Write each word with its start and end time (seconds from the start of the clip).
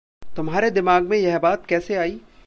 तुम्हारे 0.35 0.69
दिमाग़ 0.71 1.03
में 1.03 1.17
यह 1.17 1.39
बात 1.39 1.65
कैसे 1.65 1.95
आई? 1.95 2.19